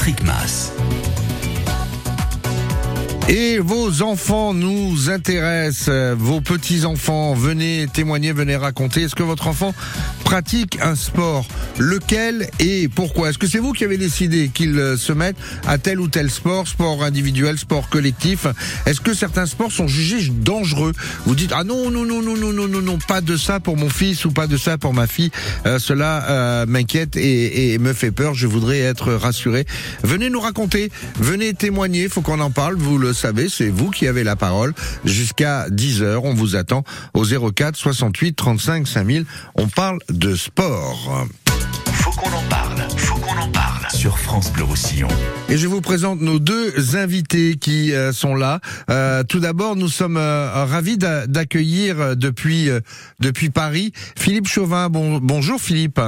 [0.00, 0.79] Patrick Mass.
[3.32, 9.02] Et vos enfants nous intéressent, vos petits-enfants, venez témoigner, venez raconter.
[9.02, 9.72] Est-ce que votre enfant
[10.24, 11.46] pratique un sport?
[11.78, 13.30] Lequel et pourquoi?
[13.30, 16.66] Est-ce que c'est vous qui avez décidé qu'il se mette à tel ou tel sport,
[16.66, 18.48] sport individuel, sport collectif?
[18.84, 20.92] Est-ce que certains sports sont jugés dangereux?
[21.24, 23.76] Vous dites ah non non non non non non non non pas de ça pour
[23.76, 25.30] mon fils ou pas de ça pour ma fille.
[25.66, 28.34] Euh, cela euh, m'inquiète et, et me fait peur.
[28.34, 29.66] Je voudrais être rassuré.
[30.02, 30.90] Venez nous raconter,
[31.20, 32.08] venez témoigner.
[32.08, 32.74] Faut qu'on en parle.
[32.74, 34.72] Vous le savez, c'est vous qui avez la parole.
[35.04, 36.84] Jusqu'à 10 heures, on vous attend
[37.14, 39.24] au 04 68 35 5000.
[39.54, 41.26] On parle de sport.
[41.92, 42.78] Faut qu'on en parle.
[42.96, 43.86] Faut qu'on en parle.
[43.92, 45.08] Sur France Bleu Roussillon.
[45.50, 48.60] Et je vous présente nos deux invités qui euh, sont là.
[48.88, 52.68] Euh, tout d'abord, nous sommes euh, ravis d'a- d'accueillir depuis
[53.20, 54.88] depuis Paris Philippe Chauvin.
[54.88, 56.00] Bon, bonjour Philippe.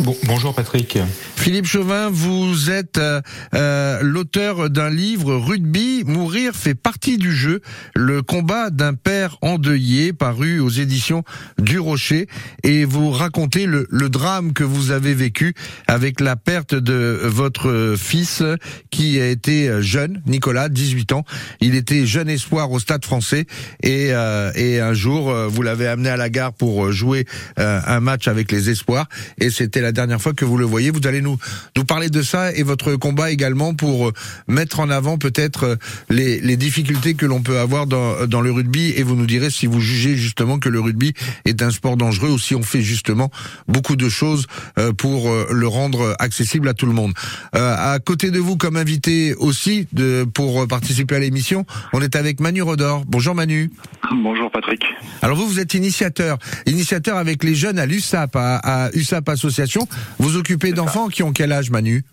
[0.00, 0.98] Bon, bonjour Patrick.
[1.36, 3.20] Philippe Chauvin, vous êtes euh,
[3.54, 7.60] euh, l'auteur d'un livre Rugby, mourir fait partie du jeu,
[7.94, 11.22] le combat d'un père endeuillé, paru aux éditions
[11.58, 12.26] du Rocher,
[12.62, 15.54] et vous racontez le, le drame que vous avez vécu
[15.86, 18.42] avec la perte de votre fils
[18.90, 21.24] qui a été jeune, Nicolas, 18 ans.
[21.60, 23.46] Il était jeune espoir au Stade français
[23.82, 27.26] et, euh, et un jour, euh, vous l'avez amené à la gare pour jouer
[27.58, 29.08] euh, un match avec les espoirs
[29.50, 30.90] c'était la dernière fois que vous le voyez.
[30.90, 31.38] Vous allez nous
[31.76, 34.12] nous parler de ça et votre combat également pour euh,
[34.48, 35.76] mettre en avant peut-être euh,
[36.10, 39.50] les, les difficultés que l'on peut avoir dans, dans le rugby et vous nous direz
[39.50, 41.14] si vous jugez justement que le rugby
[41.44, 43.30] est un sport dangereux ou si on fait justement
[43.68, 44.46] beaucoup de choses
[44.78, 47.12] euh, pour euh, le rendre accessible à tout le monde.
[47.54, 52.16] Euh, à côté de vous comme invité aussi de, pour participer à l'émission, on est
[52.16, 53.04] avec Manu Rodor.
[53.06, 53.70] Bonjour Manu.
[54.12, 54.84] Bonjour Patrick.
[55.22, 59.86] Alors vous, vous êtes initiateur, initiateur avec les jeunes à l'USAP, à, à USAP Association.
[60.18, 62.04] Vous occupez d'enfants qui ont quel âge, Manu?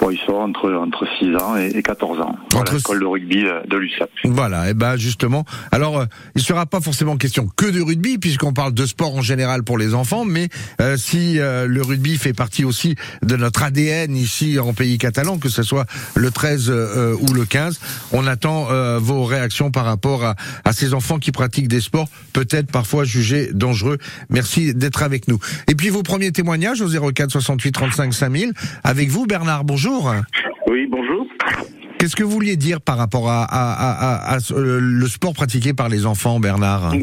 [0.00, 2.36] Bon, ils sont entre, entre 6 ans et et 14 ans.
[2.54, 2.74] Entre-.
[2.76, 4.10] L'école de rugby euh, de l'USAP.
[4.24, 5.44] Voilà, et ben justement.
[5.70, 9.22] Alors, euh, il sera pas forcément question que de rugby, puisqu'on parle de sport en
[9.22, 10.48] général pour les enfants, mais
[10.80, 15.38] euh, si euh, le rugby fait partie aussi de notre ADN ici en pays catalan,
[15.38, 17.80] que ce soit le 13 euh, ou le 15,
[18.12, 22.08] on attend euh, vos réactions par rapport à, à ces enfants qui pratiquent des sports
[22.32, 23.98] peut-être parfois jugés dangereux.
[24.30, 25.38] Merci d'être avec nous.
[25.68, 28.52] Et puis vos premiers témoignages au 04 68 35 5000
[28.84, 29.64] avec vous, Bernard.
[29.64, 29.81] Bonjour.
[30.68, 31.26] Oui, bonjour.
[31.98, 35.06] Qu'est-ce que vous vouliez dire par rapport à, à, à, à- à ce- euh, le
[35.06, 37.00] sport pratiqué par les enfants, Bernard Ben,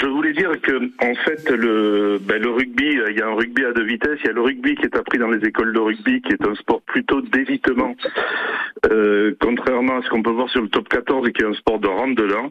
[0.00, 3.34] je voulais dire que en fait le ben, le rugby, euh, il y a un
[3.34, 4.18] rugby à deux vitesses.
[4.24, 6.46] Il y a le rugby qui est appris dans les écoles de rugby, qui est
[6.46, 7.94] un sport plutôt d'évitement,
[8.90, 11.78] euh, contrairement à ce qu'on peut voir sur le top 14, qui est un sport
[11.78, 12.50] de rentre dedans.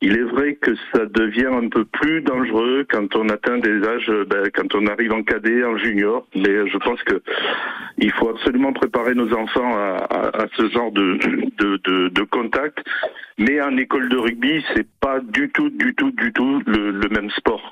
[0.00, 4.08] Il est vrai que ça devient un peu plus dangereux quand on atteint des âges,
[4.10, 6.26] euh, ben, quand on arrive en cadet, en junior.
[6.34, 7.20] Mais je pense que
[7.98, 11.18] il faut absolument préparer nos enfants à, ce genre de,
[11.58, 12.78] de, contact.
[13.38, 17.30] Mais en école de rugby, c'est pas du tout, du tout, du tout le, même
[17.30, 17.70] sport.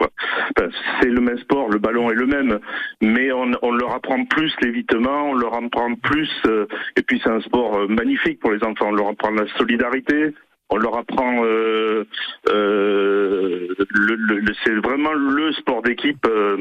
[1.01, 2.59] c'est le même sport, le ballon est le même,
[3.01, 6.67] mais on, leur apprend plus l'évitement, on leur apprend plus, euh,
[6.97, 8.89] et puis c'est un sport euh, magnifique pour les enfants.
[8.89, 10.35] On leur apprend la solidarité,
[10.71, 12.05] on leur apprend, euh,
[12.49, 16.25] euh, le, le- le- c'est vraiment le sport d'équipe.
[16.27, 16.57] euh,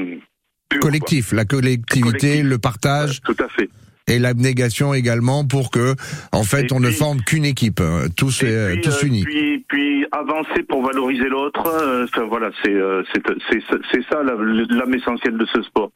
[0.69, 0.89] pur, quoi.
[0.89, 2.43] Collectif, la collectivité, Collectif.
[2.49, 3.69] le partage Tout à fait.
[4.07, 5.95] et l'abnégation également pour que,
[6.31, 9.07] en fait, Et on ne forme qu'une équipe, euh, tous, Et euh, puis, tous euh,
[9.07, 9.23] unis.
[9.23, 11.66] Puis, puis avancer pour valoriser l'autre.
[11.67, 13.59] euh, Enfin voilà, c'est euh, c'est c'est
[13.91, 15.91] c'est ça l'âme essentielle de ce sport.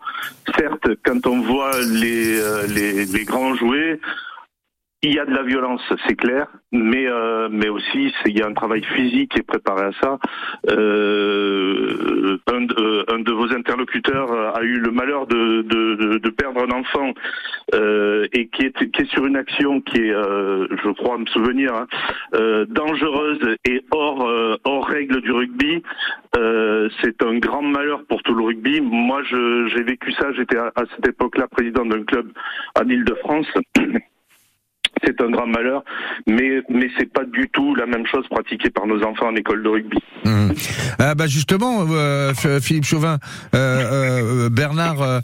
[0.58, 4.00] Certes, quand on voit les euh, les, les grands jouer.
[5.02, 8.48] Il y a de la violence, c'est clair, mais euh, mais aussi il y a
[8.48, 10.20] un travail physique qui est préparé à ça.
[10.70, 17.14] Euh, un, de, euh, vos interlocuteurs a eu le malheur de, de, perdre un enfant
[17.76, 21.26] euh, et qui est, qui est sur une action qui est, euh, je crois me
[21.28, 21.88] souvenir, hein,
[22.36, 25.82] euh, dangereuse et hors, euh, hors règle du rugby.
[26.36, 28.82] Euh, c'est un grand malheur pour tout le rugby.
[28.82, 30.34] Moi, j'ai vécu ça.
[30.34, 32.34] J'étais à, à cette époque-là président d'un club
[32.78, 33.48] en Île-de-France.
[35.04, 35.84] C'est un grand malheur,
[36.28, 39.64] mais mais c'est pas du tout la même chose pratiquée par nos enfants en école
[39.64, 39.98] de rugby.
[40.26, 40.54] Mhm.
[41.00, 43.18] Ah bah justement, euh, Philippe Chauvin,
[43.56, 45.22] euh, euh, Bernard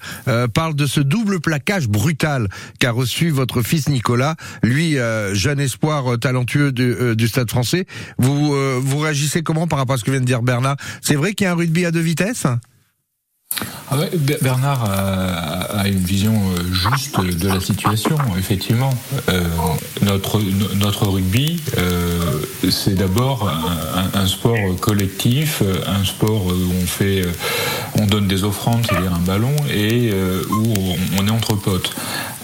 [0.54, 2.48] parle de ce double plaquage brutal
[2.80, 4.98] qu'a reçu votre fils Nicolas, lui
[5.34, 7.86] jeune espoir talentueux du, du Stade Français.
[8.18, 10.78] Vous vous réagissez comment par rapport à ce que vient de dire Bernard?
[11.02, 12.48] C'est vrai qu'il y a un rugby à deux vitesses?
[13.92, 13.98] Ah
[14.42, 18.90] Bernard a, une vision euh, juste de la situation, effectivement.
[19.30, 19.42] Euh,
[20.02, 23.50] notre, no- notre rugby, euh, c'est d'abord
[24.14, 27.24] un, sport collectif, un sport où on fait,
[28.00, 30.12] on donne des offrandes, c'est-à-dire un ballon, et
[30.50, 30.74] où
[31.20, 31.92] on est entre potes.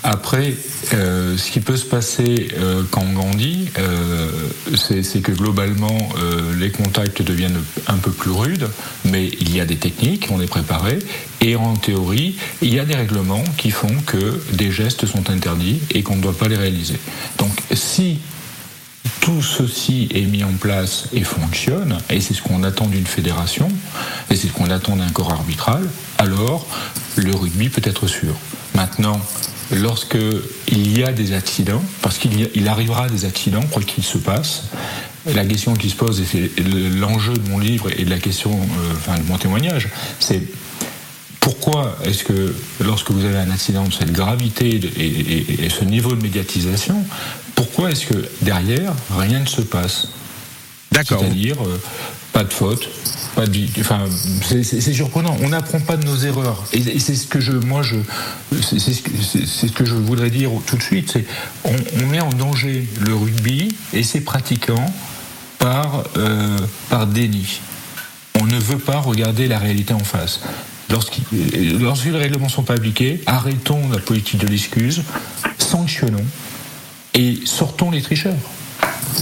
[0.04, 0.56] Après,
[0.94, 4.30] euh, ce qui peut se passer euh, quand on grandit, euh,
[4.76, 6.10] c'est que globalement,
[6.58, 8.68] les contacts deviennent un peu plus rudes,
[9.06, 11.00] mais il y a des techniques, on est préparé,
[11.40, 15.82] et en théorie, il y a des règlements qui font que des gestes sont interdits
[15.92, 17.00] et qu'on ne doit pas les réaliser.
[17.38, 18.20] Donc si
[19.20, 23.68] tout ceci est mis en place et fonctionne, et c'est ce qu'on attend d'une fédération,
[24.30, 25.88] et c'est ce qu'on attend d'un corps arbitral,
[26.18, 26.66] alors
[27.16, 28.36] le rugby peut être sûr.
[28.76, 29.22] Maintenant,
[29.72, 30.18] lorsque
[30.68, 34.64] il y a des accidents, parce qu'il il arrivera des accidents, quoi qu'il se passe,
[35.26, 36.52] la question qui se pose, et c'est
[37.00, 39.90] l'enjeu de mon livre et de la question, euh, enfin de mon témoignage,
[40.20, 40.42] c'est
[41.40, 46.22] pourquoi est-ce que lorsque vous avez un accident de cette gravité et, ce niveau de
[46.22, 47.04] médiatisation,
[47.56, 50.08] pourquoi est-ce que derrière rien ne se passe?
[50.92, 51.20] D'accord.
[51.20, 51.78] C'est-à-dire euh,
[52.34, 52.88] pas de faute,
[53.36, 54.06] pas de, enfin
[54.42, 55.36] c'est surprenant.
[55.42, 57.96] On n'apprend pas de nos erreurs et, c'est ce que je, moi je,
[59.96, 61.18] voudrais dire tout de suite,
[61.64, 64.94] on, met en danger le rugby et ses pratiquants
[65.60, 66.58] par euh,
[66.90, 67.62] par déni.
[68.40, 70.42] On ne veut pas regarder la réalité en face.
[70.90, 75.04] Lorsque les règlements sont pas appliqués, arrêtons la politique de l'excuse,
[75.58, 76.26] sanctionnons
[77.14, 78.36] et sortons les tricheurs.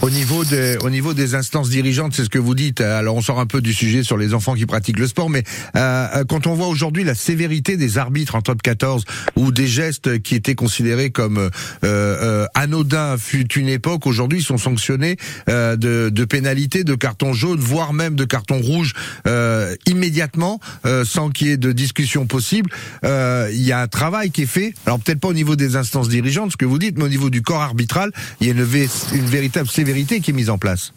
[0.01, 2.79] Au niveau, des, au niveau des instances dirigeantes, c'est ce que vous dites.
[2.79, 5.43] Alors on sort un peu du sujet sur les enfants qui pratiquent le sport, mais
[5.75, 9.03] euh, euh quand on voit aujourd'hui la sévérité des arbitres en top 14
[9.35, 11.49] ou des gestes qui étaient considérés comme euh,
[11.83, 15.17] euh, anodins fut une époque, aujourd'hui ils sont sanctionnés
[15.49, 18.93] euh, de, de pénalités, de cartons jaunes, voire même de cartons rouges
[19.27, 20.59] euh, immédiatement,
[21.03, 22.69] sans qu'il y ait de discussion possible.
[23.03, 24.73] Il y a un travail qui est fait.
[24.85, 27.29] Alors peut-être pas au niveau des instances dirigeantes, ce que vous dites, mais au niveau
[27.29, 30.91] du corps arbitral, il y a une véritable sévérité qui est mise en place.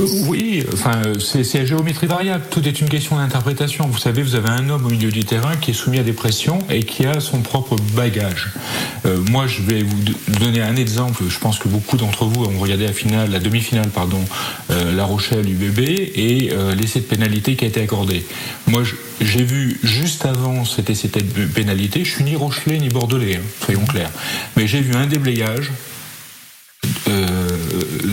[0.00, 2.42] Euh, oui, enfin, c'est la géométrie variable.
[2.50, 3.86] Tout est une question d'interprétation.
[3.86, 6.12] Vous savez, vous avez un homme au milieu du terrain qui est soumis à des
[6.12, 8.48] pressions et qui a son propre bagage.
[9.06, 10.02] Euh, moi, je vais vous
[10.40, 11.22] donner un exemple.
[11.28, 14.24] Je pense que beaucoup d'entre vous ont regardé la finale, la demi-finale, pardon,
[14.72, 18.24] euh, La Rochelle UBB et l'essai de pénalité qui a été accordé.
[18.66, 18.82] Moi,
[19.20, 22.04] j'ai vu juste avant cet essai de pénalité.
[22.04, 24.10] Je suis ni Rochelais ni Bordelais, hein, soyons clairs,
[24.56, 25.70] mais j'ai vu un déblayage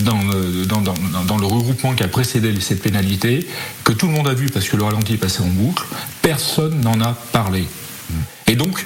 [0.03, 0.23] dans,
[0.65, 3.47] dans, dans, dans, le regroupement qui a précédé cette pénalité,
[3.83, 5.83] que tout le monde a vu parce que le ralenti est passé en boucle,
[6.21, 7.67] personne n'en a parlé.
[8.47, 8.85] Et donc,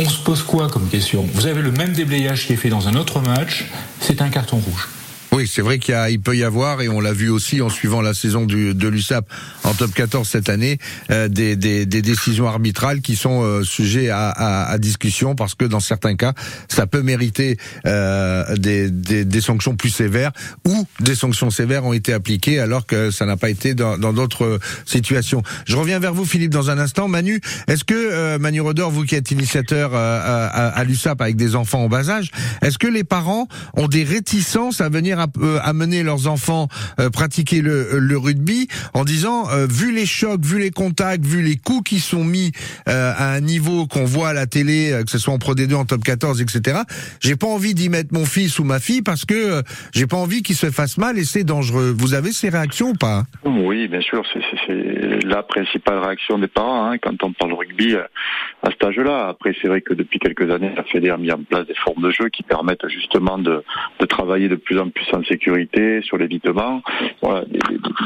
[0.00, 1.28] on se pose quoi comme question?
[1.34, 3.66] Vous avez le même déblayage qui est fait dans un autre match,
[4.00, 4.88] c'est un carton rouge.
[5.34, 8.00] Oui, c'est vrai qu'il il peut y avoir, et on l'a vu aussi en suivant
[8.00, 9.26] la saison du, de l'USAP
[9.64, 10.78] en top 14 cette année,
[11.10, 15.56] euh, des, des, des, décisions arbitrales qui sont euh, sujets à, à, à, discussion parce
[15.56, 16.34] que dans certains cas,
[16.68, 20.30] ça peut mériter euh, des, des, des, sanctions plus sévères
[20.68, 24.60] ou des sanctions sévères ont été appliquées alors que ça n'a pas été dans d'autres
[24.86, 25.42] situations.
[25.66, 27.08] Je reviens vers vous, Philippe, dans un instant.
[27.08, 31.34] Manu, est-ce que euh, Manu Rodor, vous qui êtes initiateur euh, à, à l'USAP avec
[31.34, 32.30] des enfants en bas âge,
[32.62, 36.68] est-ce que les parents ont des réticences à venir euh, amener leurs enfants
[37.00, 41.42] euh, pratiquer le, le, rugby en disant euh, vu les chocs, vu les contacts, vu
[41.42, 42.52] les coups qui sont mis
[42.86, 45.84] à un niveau qu'on voit à la télé, que ce soit en Pro D2, en
[45.84, 46.80] Top 14, etc.
[47.20, 49.62] J'ai pas envie d'y mettre mon fils ou ma fille parce que
[49.92, 51.94] j'ai pas envie qu'il se fasse mal et c'est dangereux.
[51.96, 53.24] Vous avez ces réactions ou pas?
[53.44, 54.22] Oui, bien sûr,
[54.66, 59.28] c'est la principale réaction des parents hein, quand on parle rugby à cet âge-là.
[59.28, 62.02] Après, c'est vrai que depuis quelques années, la Fédé a mis en place des formes
[62.02, 63.62] de jeu qui permettent justement de,
[64.00, 66.82] de travailler de plus en plus en sécurité, sur l'évitement.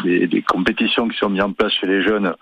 [0.04, 2.34] Des, compétitions qui sont mises en place chez les jeunes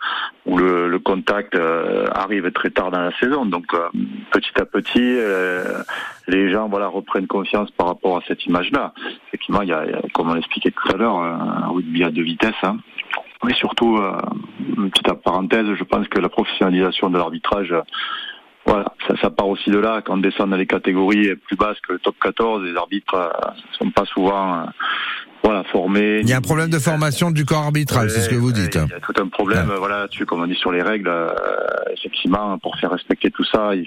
[0.44, 3.46] où le, contact euh, arrive très tard dans la saison.
[3.46, 3.88] Donc euh,
[4.30, 5.82] petit à petit, euh,
[6.28, 8.92] les gens voilà reprennent confiance par rapport à cette image-là.
[9.28, 12.54] Effectivement, il y, a, comme on l'expliquait tout à l'heure, un rugby à deux vitesses.
[12.62, 12.78] Hein.
[13.44, 14.00] Mais surtout,
[14.92, 17.74] petite parenthèse, je pense que la professionnalisation de l'arbitrage
[18.66, 20.02] voilà, ça, ça, part aussi de là.
[20.04, 23.28] Quand on descend dans les catégories plus basses que le top 14, les arbitres euh,
[23.78, 24.64] sont pas souvent euh,
[25.44, 26.20] voilà, formés.
[26.20, 28.74] Il y a un problème de formation du corps arbitral, c'est ce que vous dites.
[28.74, 31.08] Il y a tout un problème, voilà, tu comme on dit sur les règles.
[31.08, 31.28] Euh,
[31.92, 33.86] effectivement, pour faire respecter tout ça, il,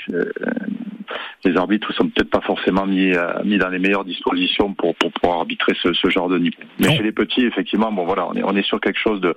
[1.46, 5.12] les arbitres sont peut-être pas forcément mis, euh, mis dans les meilleures dispositions pour, pour
[5.12, 6.58] pouvoir arbitrer ce, ce genre de niveau.
[6.80, 9.34] Mais chez les petits, effectivement, bon voilà, on est, on est sur quelque chose de,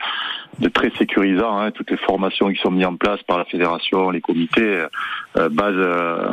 [0.58, 1.58] de très sécurisant.
[1.58, 1.70] Hein.
[1.70, 4.84] Toutes les formations qui sont mises en place par la fédération, les comités,
[5.36, 6.28] euh, basent, euh,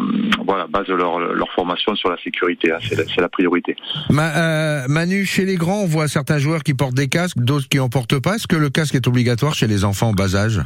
[0.46, 2.72] voilà, basent leur, leur formation sur la sécurité.
[2.72, 2.80] Hein.
[2.82, 3.76] C'est la, la, priorité.
[4.10, 7.80] Ma, Manu, chez les grands, on voit certains joueurs qui portent des casques, d'autres qui
[7.80, 8.36] en portent pas.
[8.36, 10.62] Est-ce que le casque est obligatoire chez les enfants en bas âge?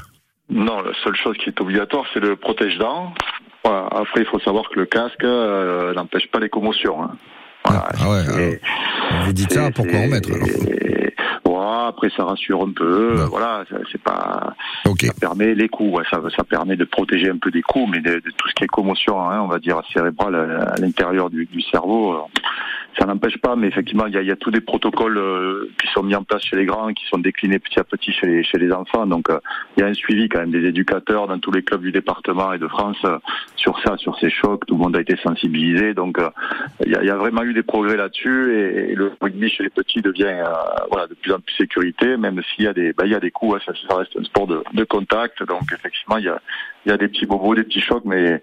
[0.50, 3.14] Non, la seule chose qui est obligatoire, c'est le protège-dents.
[3.64, 3.88] Voilà.
[3.92, 7.02] Après, il faut savoir que le casque euh, n'empêche pas les commotions.
[7.04, 7.12] Hein.
[7.66, 7.88] Voilà.
[7.88, 8.60] Ah, ah ouais,
[9.26, 11.88] vous dites ça, pourquoi en mettre alors.
[11.88, 13.14] Après, ça rassure un peu.
[13.30, 14.54] Voilà, c'est pas.
[14.86, 15.98] Ça permet les coups.
[15.98, 18.54] ouais, ça, ça permet de protéger un peu des coups, mais de, de tout ce
[18.54, 22.14] qui est commotion, hein, on va dire cérébrale à, à l'intérieur du, du cerveau.
[22.14, 22.20] euh,
[22.98, 26.16] ça n'empêche pas, mais effectivement, il y a, tous des protocoles euh, qui sont mis
[26.16, 29.06] en place chez les grands, qui sont déclinés petit à petit chez les, enfants.
[29.06, 29.40] Donc, euh,
[29.76, 32.54] il y a un suivi quand même des éducateurs dans tous les clubs du département
[32.54, 33.18] et de France euh,
[33.56, 34.66] sur ça, sur ces chocs.
[34.66, 35.94] Tout le monde a été sensibilisé.
[35.94, 36.18] Donc,
[36.86, 38.54] il y, a, vraiment eu des progrès là-dessus.
[38.54, 40.44] Et, le rugby chez les petits devient
[40.92, 43.32] voilà de plus en plus sécurité, même s'il y a des, bah, y a des
[43.32, 43.60] coups.
[43.68, 45.44] hein, ça, reste un sport de, contact.
[45.44, 46.40] Donc, effectivement, il y a,
[46.86, 48.42] y a des petits bobos, des petits chocs, mais,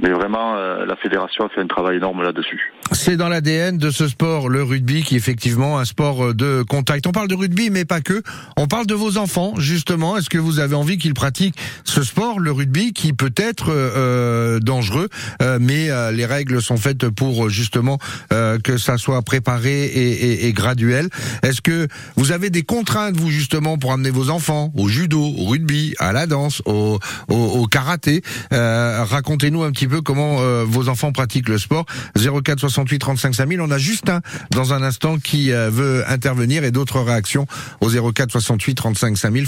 [0.00, 2.72] mais vraiment, la fédération a fait un travail énorme là-dessus.
[2.92, 6.62] C'est dans l'ADN de ce sport, le rugby, qui est effectivement un sport euh, de
[6.68, 7.06] contact.
[7.06, 8.22] On parle de rugby, mais pas que.
[8.56, 10.16] On parle de vos enfants, justement.
[10.16, 14.58] Est-ce que vous avez envie qu'ils pratiquent ce sport, le rugby, qui peut être euh,
[14.60, 15.08] dangereux,
[15.42, 17.98] euh, mais euh, les règles sont faites pour justement
[18.32, 21.08] euh, que ça soit préparé et, et- et graduel.
[21.42, 25.46] Est-ce que vous avez des contraintes, vous, justement, pour amener vos enfants au judo, au
[25.46, 28.22] rugby, à la danse, au, au, au karaté?
[28.52, 31.84] Euh, Racontez-nous un petit peu comment euh, vos enfants pratiquent le sport.
[32.16, 33.60] 04 68 35 5000.
[33.60, 34.20] On a Justin
[34.50, 37.46] dans un instant qui euh, veut intervenir et d'autres réactions
[37.80, 39.46] au 04 68 35 5000.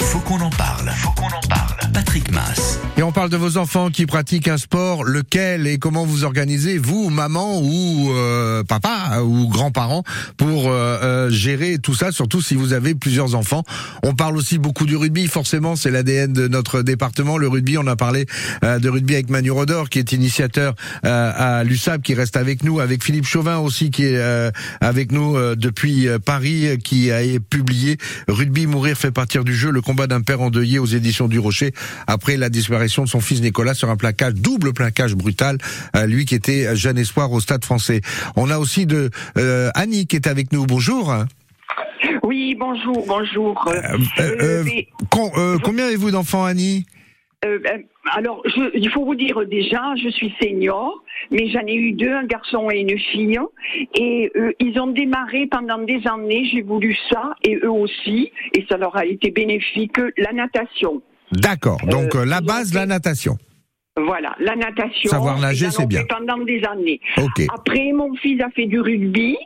[0.00, 0.90] Faut qu'on en parle.
[0.90, 1.76] Faut qu'on en parle.
[1.92, 2.69] Patrick Mass.
[3.00, 6.76] Et on parle de vos enfants qui pratiquent un sport, lequel et comment vous organisez,
[6.76, 10.04] vous, maman ou euh, papa ou grands-parents,
[10.36, 13.64] pour euh, euh, gérer tout ça, surtout si vous avez plusieurs enfants?
[14.02, 17.38] On parle aussi beaucoup du rugby, forcément, c'est l'ADN de notre département.
[17.38, 18.26] Le rugby, on a parlé
[18.62, 23.02] de rugby avec Manu Rodor, qui est initiateur à l'USAP, qui reste avec nous, avec
[23.02, 24.50] Philippe Chauvin aussi, qui est
[24.82, 27.96] avec nous depuis Paris, qui a publié
[28.28, 31.72] Rugby mourir fait partir du jeu, le combat d'un père endeuillé aux éditions du Rocher,
[32.06, 35.58] après la disparition de son fils Nicolas sur un plaquage, double plaquage brutal,
[35.96, 38.00] euh, lui qui était jeune espoir au Stade français.
[38.36, 40.66] On a aussi de euh, Annie qui est avec nous.
[40.66, 41.14] Bonjour.
[42.22, 43.68] Oui, bonjour, bonjour.
[44.20, 45.30] Euh, mais, con-
[45.62, 46.86] combien avez-vous d'enfants, Annie?
[47.44, 47.58] Euh,
[48.12, 52.12] alors, je, il faut vous dire déjà, je suis senior, mais j'en ai eu deux,
[52.12, 53.38] un garçon et une fille,
[53.94, 56.48] et euh, ils ont démarré pendant des années.
[56.52, 59.96] J'ai voulu ça, et eux aussi, et ça leur a été bénéfique.
[60.18, 61.00] La natation,
[61.32, 61.80] D'accord.
[61.86, 63.36] Donc Euh, euh, la base, la natation.
[63.96, 65.10] voilà, la natation.
[65.10, 66.04] Savoir nager, c'est bien.
[66.08, 67.00] Pendant des années.
[67.18, 67.46] Ok.
[67.54, 69.36] Après, mon fils a fait du rugby.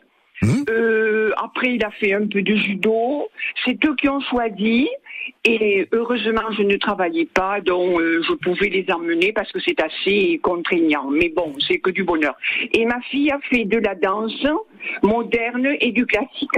[0.68, 3.28] Euh, après, il a fait un peu de judo.
[3.64, 4.88] C'est eux qui ont choisi.
[5.46, 9.80] Et heureusement, je ne travaillais pas, donc euh, je pouvais les emmener parce que c'est
[9.82, 11.08] assez contraignant.
[11.10, 12.34] Mais bon, c'est que du bonheur.
[12.74, 14.46] Et ma fille a fait de la danse
[15.02, 16.50] moderne et du classique.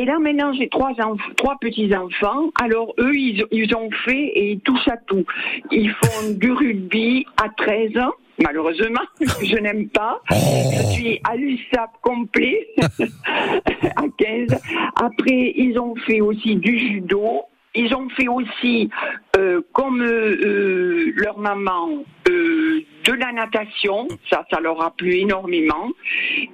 [0.00, 0.92] Et là maintenant j'ai trois
[1.36, 2.50] trois petits enfants.
[2.60, 5.24] Alors eux ils, ils ont fait et ils touchent à tout.
[5.70, 8.12] Ils font du rugby à 13 ans.
[8.42, 10.20] Malheureusement, je n'aime pas.
[10.30, 14.58] Je suis à l'USAP complet à 15.
[14.96, 17.42] Après, ils ont fait aussi du judo.
[17.74, 18.90] Ils ont fait aussi,
[19.36, 24.08] euh, comme euh, euh, leur maman, euh, de la natation.
[24.30, 25.88] Ça, ça leur a plu énormément.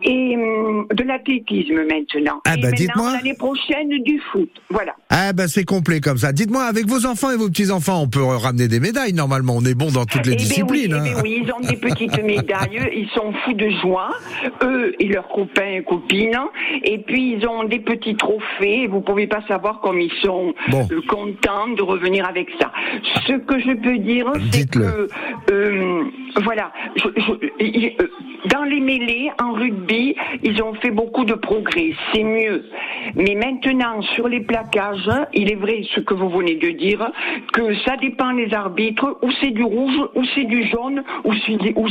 [0.03, 2.41] Et hum, de l'athlétisme maintenant.
[2.47, 3.13] Ah et bah, dites-moi.
[3.13, 4.51] l'année prochaine, du foot.
[4.71, 4.95] Voilà.
[5.11, 6.33] Ah ben c'est complet comme ça.
[6.33, 9.55] Dites-moi, avec vos enfants et vos petits-enfants, on peut ramener des médailles normalement.
[9.57, 10.95] On est bon dans toutes les Eh ben disciplines.
[10.95, 11.15] oui, eh hein.
[11.17, 14.11] ben oui, ils ont des petites médailles, ils sont fous de joie,
[14.63, 16.39] eux et leurs copains et copines,
[16.85, 20.87] et puis ils ont des petits trophées, vous pouvez pas savoir comme ils sont Bon.
[20.93, 22.71] euh, contents de revenir avec ça.
[23.27, 25.09] Ce que je peux dire, c'est que,
[25.51, 26.05] euh,
[26.43, 26.73] voilà,
[27.05, 27.91] euh,
[28.47, 32.65] dans les mêlées, en rugby, ils ont fait beaucoup de progrès, c'est mieux.
[33.15, 37.11] Mais maintenant, sur les plaquages, il est vrai ce que vous venez de dire,
[37.53, 41.33] que ça dépend des arbitres, ou c'est du rouge, ou c'est du jaune, ou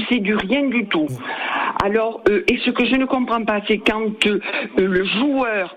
[0.10, 1.08] c'est du rien du tout.
[1.84, 4.40] Alors, euh, et ce que je ne comprends pas, c'est quand euh,
[4.78, 5.76] le joueur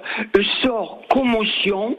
[0.62, 1.96] sort commotion,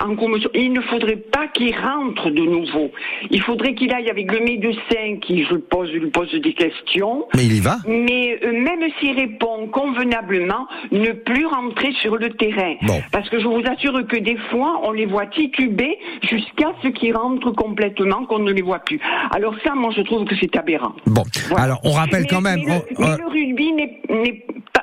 [0.00, 2.90] en commotion, il ne faudrait pas qu'il rentre de nouveau.
[3.30, 7.26] Il faudrait qu'il aille avec le médecin qui, je pose, lui pose des questions.
[7.34, 7.76] Mais il y va.
[7.86, 12.74] Mais euh, même s'il répond convenablement, ne plus rentrer sur le terrain.
[12.82, 13.00] Bon.
[13.12, 17.16] Parce que je vous assure que des fois, on les voit tituber jusqu'à ce qu'ils
[17.16, 19.00] rentrent complètement, qu'on ne les voit plus.
[19.34, 20.92] Alors ça, moi, je trouve que c'est aberrant.
[21.06, 21.64] Bon, Voilà.
[21.64, 22.60] alors on rappelle Mais- quand même.
[22.66, 24.00] Mais, on- le, mais euh, le rugby n'est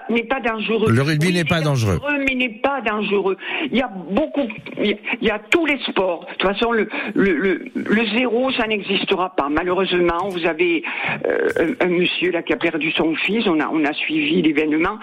[0.09, 0.91] n'est pas, dangereux.
[0.91, 1.99] Le rugby Oui, n'est pas dangereux.
[2.27, 3.37] mais n'est pas dangereux.
[3.71, 4.47] Il y a beaucoup,
[4.81, 6.21] il y a, tous les sports.
[6.25, 9.49] De toute façon, le, le, le, le zéro, ça n'existera pas.
[9.49, 10.83] Malheureusement, vous avez
[11.25, 13.45] euh, un, un monsieur là qui a perdu son fils.
[13.47, 14.97] On a, on a suivi l'événement,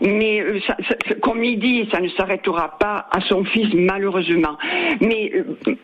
[0.00, 4.56] mais euh, ça, ça- comme il dit, ça ne s'arrêtera pas à son fils, malheureusement.
[5.00, 5.74] Mais euh,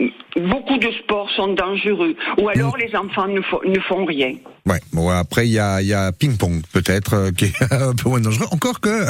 [0.40, 2.14] beaucoup de sports sont dangereux.
[2.40, 4.32] Ou alors les enfants ne, font- ne font rien.
[4.66, 4.80] Ouais.
[4.92, 8.20] Bon, après il y a, y a ping-pong peut-être euh, qui est un peu moins
[8.20, 8.46] dangereux.
[8.50, 9.06] Encore que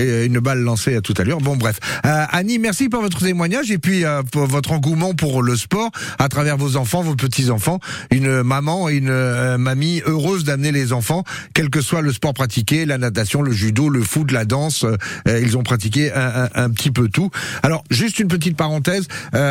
[0.00, 1.38] euh, une balle lancée à toute allure.
[1.38, 1.78] Bon, bref.
[2.04, 4.02] Euh, Annie, merci pour votre témoignage et puis
[4.32, 7.78] pour votre engouement pour le sport à travers vos enfants, vos petits enfants.
[8.10, 11.22] Une maman, une mamie heureuse d'amener les enfants,
[11.54, 14.84] quel que soit le sport pratiqué, la natation, le judo, le foot, la danse.
[15.26, 17.30] ils ont pratiqué un, un- petit peu tout.
[17.62, 19.06] Alors, juste une petite parenthèse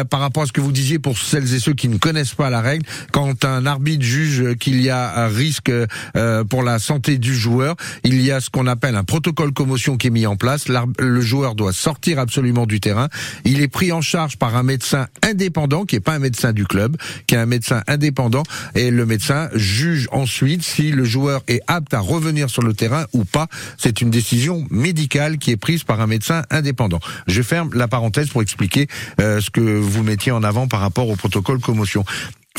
[0.09, 2.49] par rapport à ce que vous disiez pour celles et ceux qui ne connaissent pas
[2.49, 2.85] la règle.
[3.11, 8.21] Quand un arbitre juge qu'il y a risque euh, pour la santé du joueur, il
[8.21, 10.65] y a ce qu'on appelle un protocole commotion qui est mis en place.
[10.67, 13.07] Le joueur doit sortir absolument du terrain.
[13.45, 16.65] Il est pris en charge par un médecin indépendant, qui est pas un médecin du
[16.65, 18.43] club, qui est un médecin indépendant,
[18.75, 23.05] et le médecin juge ensuite si le joueur est apte à revenir sur le terrain
[23.13, 23.47] ou pas.
[23.77, 26.99] C'est une décision médicale qui est prise par un médecin indépendant.
[27.27, 28.87] Je ferme la parenthèse pour expliquer
[29.21, 32.03] euh, ce que vous mettiez en avant par rapport au protocole commotion.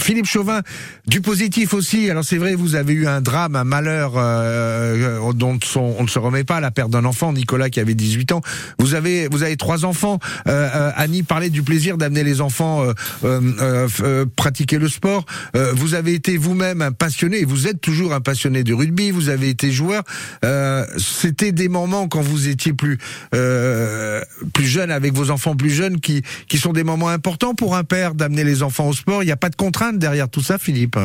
[0.00, 0.62] Philippe Chauvin,
[1.06, 2.10] du positif aussi.
[2.10, 6.18] Alors c'est vrai, vous avez eu un drame, un malheur euh, dont on, ne se
[6.18, 8.40] remet pas, la perte d'un enfant, Nicolas qui avait 18 ans.
[8.78, 10.18] Vous avez vous avez trois enfants.
[10.46, 12.92] Euh, euh, Annie parlait du plaisir d'amener les enfants euh,
[13.24, 15.24] euh, euh, euh, pratiquer le sport.
[15.56, 19.10] Euh, vous avez été vous-même un passionné, et vous êtes toujours un passionné de rugby.
[19.10, 20.02] Vous avez été joueur.
[20.44, 22.98] Euh, C'était des moments quand vous étiez plus
[23.34, 27.76] euh, plus jeune, avec vos enfants plus jeunes, qui qui sont des moments importants pour
[27.76, 29.22] un père d'amener les enfants au sport.
[29.22, 30.98] Il n'y a pas de contrainte derrière tout ça, Philippe.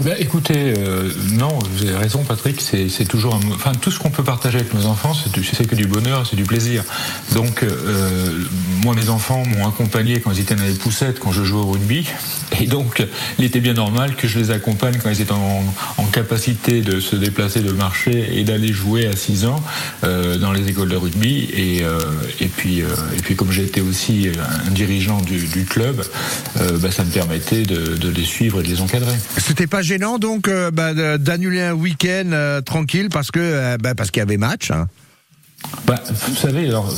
[0.00, 2.60] Ben, écoutez, euh, non, vous avez raison, Patrick.
[2.60, 3.38] C'est toujours,
[3.80, 6.82] tout ce qu'on peut partager avec nos enfants, c'est que du bonheur, c'est du plaisir.
[7.34, 8.46] Donc, euh,
[8.82, 11.70] moi, mes enfants m'ont accompagné quand ils étaient dans les poussettes, quand je jouais au
[11.70, 12.08] rugby,
[12.60, 13.06] et donc,
[13.38, 15.62] il était bien normal que je les accompagne quand ils étaient en,
[16.12, 19.62] capacité de se déplacer, de marcher et d'aller jouer à 6 ans
[20.04, 21.48] euh, dans les écoles de rugby.
[21.54, 24.28] Et, puis, et puis, comme j'étais aussi
[24.66, 26.04] un dirigeant du, club,
[26.56, 29.14] ben, ça me permettait de les suivre et de les encadrer.
[29.44, 33.94] C'était pas gênant donc euh, bah, d'annuler un week-end euh, tranquille parce que euh, bah,
[33.96, 34.70] parce qu'il y avait match.
[34.70, 34.88] hein.
[35.86, 36.88] Bah, vous savez, alors,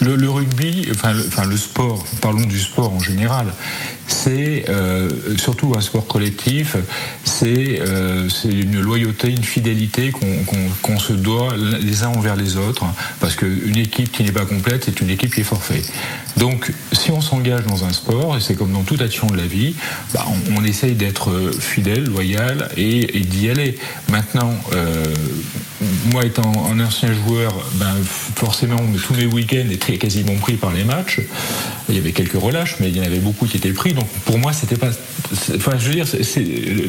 [0.00, 3.46] le, rugby, enfin le, sport, parlons du sport en général,
[4.08, 6.76] c'est euh, surtout un sport collectif,
[7.24, 10.12] c'est euh, une loyauté, une fidélité
[10.82, 12.84] qu'on se doit les uns envers les autres,
[13.20, 15.82] parce qu'une équipe qui n'est pas complète, c'est une équipe qui est forfait.
[16.38, 19.46] Donc, si on s'engage dans un sport, et c'est comme dans toute action de la
[19.46, 19.74] vie,
[20.12, 20.26] bah,
[20.56, 23.78] on, essaye d'être euh, fidèle, loyal et, d'y aller.
[24.08, 24.54] Maintenant,
[26.12, 27.94] moi étant un ancien joueur, ben,
[28.36, 31.20] forcément tous mes week-ends étaient quasiment pris par les matchs.
[31.88, 33.92] Il y avait quelques relâches, mais il y en avait beaucoup qui étaient pris.
[33.92, 34.90] Donc pour moi, c'était pas.
[35.56, 36.06] Enfin, je veux dire,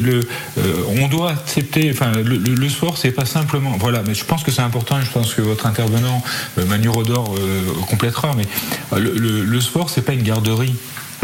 [0.02, 0.20] le.
[0.58, 1.90] euh, on doit accepter.
[1.90, 3.76] Enfin, le sport, c'est pas simplement.
[3.78, 4.98] Voilà, mais je pense que c'est important.
[5.00, 6.22] et Je pense que votre intervenant,
[6.58, 8.34] euh, Manu Rodor, euh, complétera.
[8.36, 8.44] Mais
[8.92, 10.74] euh, le, le- le sport, c'est pas une garderie.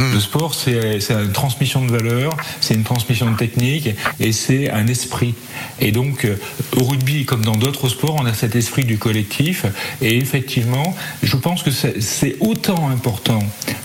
[0.01, 4.87] Le sport, c'est une transmission de valeurs, c'est une transmission de technique et c'est un
[4.87, 5.35] esprit.
[5.79, 6.37] Et donc, euh,
[6.77, 9.67] au rugby, comme dans d'autres sports, on a cet esprit du collectif.
[10.01, 13.41] Et effectivement, je pense que c'est autant important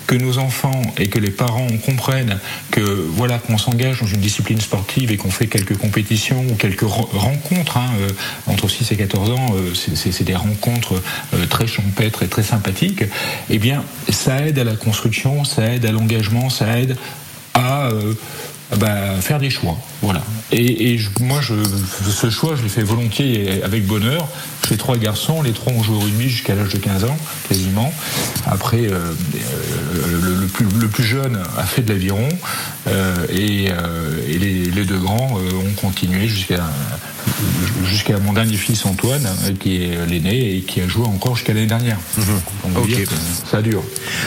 [0.08, 2.40] que nos enfants et que les parents comprennent
[2.72, 6.84] que voilà qu'on s'engage dans une discipline sportive et qu'on fait quelques compétitions ou quelques
[6.84, 8.10] re- rencontres hein, euh,
[8.48, 11.02] entre 6 et 14 ans, euh, c'est- des rencontres
[11.34, 13.04] euh, très champêtres et très sympathiques.
[13.50, 16.96] Eh bien, ça aide à la construction, ça aide à l'engagement, ça aide
[17.54, 17.90] à
[18.78, 19.78] bah, faire des choix.
[20.02, 20.24] Voilà.
[20.52, 21.54] Et, et je- moi, je,
[22.10, 24.28] ce choix, je l'ai fait volontiers et avec bonheur.
[24.68, 27.94] J'ai trois garçons, les trois ont joué au rugby jusqu'à l'âge de 15 ans, quasiment.
[28.48, 30.48] Après, euh, euh,
[30.82, 32.28] le, plus, jeune a fait de l'aviron
[32.88, 33.70] euh, et,
[34.28, 36.64] les, les deux grands ont continué jusqu'à
[37.86, 39.28] jusqu'à mon dernier fils Antoine,
[39.60, 41.98] qui est l'aîné et qui a joué encore jusqu'à l'année dernière.
[42.64, 42.92] On que
[43.50, 43.84] ça dure.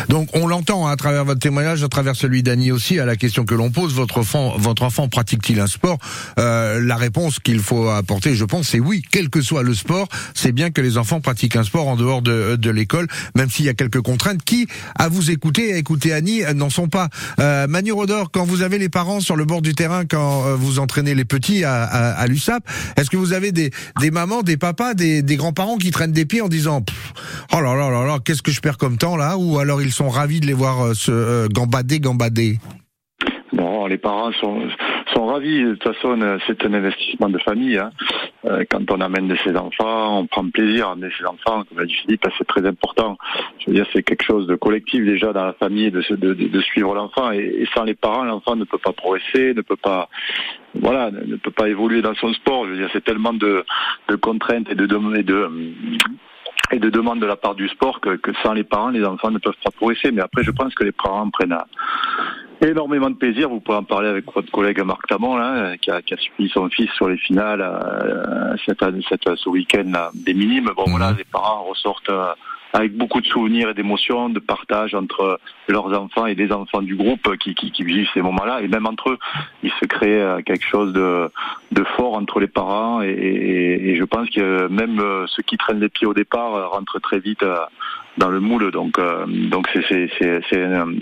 [0.09, 3.17] Donc on l'entend hein, à travers votre témoignage, à travers celui d'Annie aussi, à la
[3.17, 5.99] question que l'on pose, votre enfant, votre enfant pratique-t-il un sport
[6.39, 9.03] Euh, La réponse qu'il faut apporter, je pense, c'est oui.
[9.11, 12.23] Quel que soit le sport, c'est bien que les enfants pratiquent un sport en dehors
[12.23, 14.67] de, de l'école, même s'il y a quelques contraintes qui,
[14.97, 17.09] à vous écouter, à écouter Annie, euh, n'en sont pas.
[17.41, 20.55] Euh, Manu Rodor, quand vous avez les parents sur le bord du terrain, quand euh,
[20.55, 22.63] vous entraînez les petits à, à, à l'USAP,
[22.99, 26.25] est-ce que vous avez des, des mamans, des papas, des, des grands-parents qui traînent des
[26.27, 26.85] pieds en disant
[27.53, 29.37] Oh là là là là, qu'est-ce que je perds comme temps là?
[29.39, 32.59] Ou alors ils sont ravis de les voir euh, se euh, gambader, gambader
[33.87, 34.63] Les parents sont,
[35.15, 35.63] sont ravis.
[35.63, 37.79] De toute façon, c'est un investissement de famille.
[37.79, 37.91] hein.
[38.45, 41.65] Euh, Quand on amène ses enfants, on prend plaisir à amener ses enfants.
[41.69, 43.17] Comme l'a dit Philippe, c'est très important.
[43.59, 46.95] Je veux dire, c'est quelque chose de collectif déjà dans la famille de, de, suivre
[46.95, 47.31] l'enfant.
[47.33, 50.09] Et, sans les parents, l'enfant ne peut pas progresser, ne peut pas,
[50.75, 52.65] voilà, ne, peut pas évoluer dans son sport.
[52.67, 53.65] Je veux dire, c'est tellement de,
[54.09, 55.21] de contraintes et de, demandes
[57.21, 59.71] de la part du sport que, que sans les parents, les enfants ne peuvent pas
[59.71, 60.11] progresser.
[60.13, 61.57] Mais après, je pense que les parents prennent,
[62.61, 63.49] Énormément de plaisir.
[63.49, 66.51] Vous pouvez en parler avec votre collègue Marc Tamon, là, qui, a, qui a suivi
[66.51, 70.71] son fils sur les finales euh, cette, cette, ce week-end des minimes.
[70.77, 72.33] Bon, voilà, les parents ressortent euh,
[72.73, 76.97] avec beaucoup de souvenirs et d'émotions, de partage entre leurs enfants et les enfants du
[76.97, 78.61] groupe qui, qui, qui vivent ces moments-là.
[78.61, 79.19] Et même entre eux,
[79.63, 81.31] il se crée euh, quelque chose de,
[81.71, 83.03] de fort entre les parents.
[83.03, 86.73] Et, et, et je pense que même euh, ceux qui traînent les pieds au départ
[86.73, 87.45] rentrent très vite
[88.19, 88.71] dans le moule.
[88.73, 90.09] Donc, euh, donc c'est,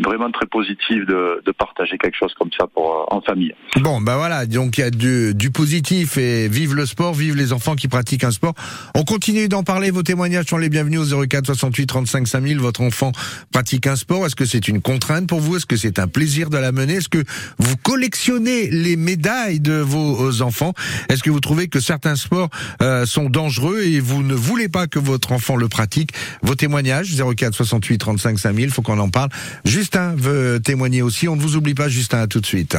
[0.04, 3.54] vraiment très positif de, de, partager quelque chose comme ça pour euh, en famille.
[3.80, 7.34] Bon, ben voilà, donc il y a du, du, positif et vive le sport, vive
[7.36, 8.54] les enfants qui pratiquent un sport.
[8.94, 9.90] On continue d'en parler.
[9.90, 12.58] Vos témoignages sont les bienvenus au 04 68 35 5000.
[12.58, 13.12] Votre enfant
[13.52, 14.26] pratique un sport.
[14.26, 15.56] Est-ce que c'est une contrainte pour vous?
[15.56, 16.94] Est-ce que c'est un plaisir de la mener?
[16.94, 17.24] Est-ce que
[17.58, 20.74] vous collectionnez les médailles de vos enfants?
[21.08, 22.50] Est-ce que vous trouvez que certains sports
[22.82, 26.10] euh, sont dangereux et vous ne voulez pas que votre enfant le pratique?
[26.42, 29.30] Vos témoignages 04 68 35 5000, faut qu'on en parle.
[29.64, 32.76] Justin veut témoigner aussi, on ne vous oublie pas Justin, à tout de suite.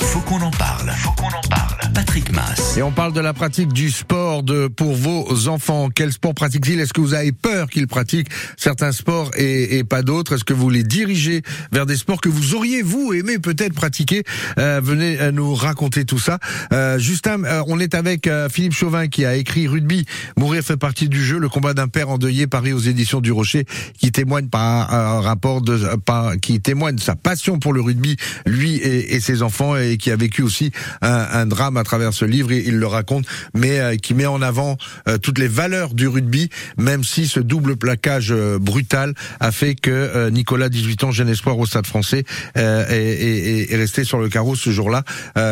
[0.00, 1.57] Faut qu'on en parle, faut qu'on en parle.
[1.98, 2.76] Patrick Mass.
[2.76, 5.88] Et on parle de la pratique du sport de, pour vos enfants.
[5.92, 10.02] Quel sport pratiquent-ils Est-ce que vous avez peur qu'ils pratiquent certains sports et, et pas
[10.02, 10.36] d'autres?
[10.36, 14.22] Est-ce que vous les dirigez vers des sports que vous auriez, vous, aimé peut-être pratiquer?
[14.60, 16.38] Euh, Venez euh, nous raconter tout ça.
[16.72, 20.06] Euh, Justin, euh, on est avec euh, Philippe Chauvin qui a écrit Rugby.
[20.36, 23.64] Mourir fait partie du jeu, le combat d'un père endeuillé paru aux éditions du Rocher,
[23.98, 28.14] qui témoigne par rapport de, par, qui témoigne de sa passion pour le rugby,
[28.46, 30.70] lui et, et ses enfants, et qui a vécu aussi
[31.02, 33.24] un, un drame travers ce livre, il le raconte,
[33.54, 34.76] mais euh, qui met en avant
[35.08, 39.74] euh, toutes les valeurs du rugby, même si ce double plaquage euh, brutal a fait
[39.74, 42.24] que Nicolas, 18 ans, jeune espoir au Stade français,
[42.54, 45.02] est, est, est, resté sur le carreau ce jour-là.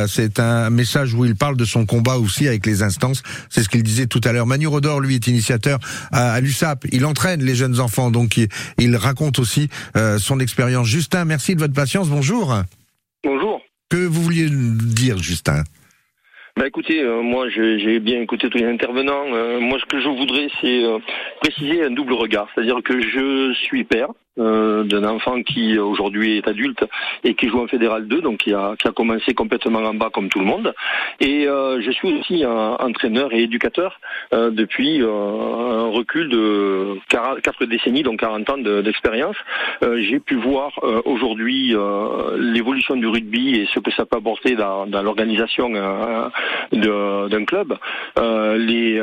[0.08, 3.22] C'est un message où il parle de son combat aussi avec les instances.
[3.48, 4.46] C'est ce qu'il disait tout à l'heure.
[4.46, 5.78] Manu Rodor, lui, est initiateur
[6.12, 6.86] à, à l'USAP.
[6.92, 9.68] Il entraîne les jeunes enfants, donc il, il raconte aussi
[10.18, 10.86] son expérience.
[10.86, 12.08] Justin, merci de votre patience.
[12.08, 12.54] Bonjour.
[13.24, 13.60] Bonjour.
[13.88, 15.62] Que vous vouliez dire, Justin?
[16.56, 19.26] Bah écoutez, euh, moi j'ai bien écouté tous les intervenants.
[19.34, 20.98] Euh, moi ce que je voudrais c'est euh,
[21.42, 26.48] préciser un double regard, c'est-à-dire que je suis père, euh, d'un enfant qui aujourd'hui est
[26.48, 26.84] adulte
[27.24, 30.10] et qui joue en fédéral 2, donc qui a, qui a commencé complètement en bas
[30.12, 30.74] comme tout le monde.
[31.20, 33.98] Et euh, je suis aussi un entraîneur et éducateur
[34.32, 39.36] euh, depuis euh, un recul de 4 décennies, donc 40 ans d'expérience.
[39.82, 40.72] Euh, j'ai pu voir
[41.04, 41.74] aujourd'hui
[42.38, 45.70] l'évolution du rugby et ce que ça peut apporter dans, dans l'organisation
[46.72, 47.76] d'un club,
[48.16, 49.02] les,